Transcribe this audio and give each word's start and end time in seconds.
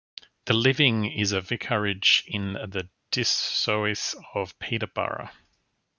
The 0.45 0.53
living 0.55 1.05
is 1.05 1.31
a 1.31 1.41
vicarage 1.41 2.23
in 2.25 2.53
the 2.53 2.89
diocese 3.11 4.15
of 4.33 4.57
Peterborough. 4.57 5.29